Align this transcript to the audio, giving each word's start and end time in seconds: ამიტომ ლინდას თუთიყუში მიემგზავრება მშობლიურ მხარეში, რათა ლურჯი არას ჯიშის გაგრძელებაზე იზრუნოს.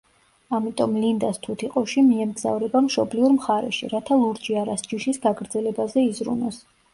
ამიტომ 0.59 0.93
ლინდას 1.01 1.37
თუთიყუში 1.43 2.03
მიემგზავრება 2.07 2.81
მშობლიურ 2.85 3.35
მხარეში, 3.37 3.91
რათა 3.93 4.19
ლურჯი 4.23 4.59
არას 4.63 4.87
ჯიშის 4.89 5.23
გაგრძელებაზე 5.29 6.09
იზრუნოს. 6.09 6.61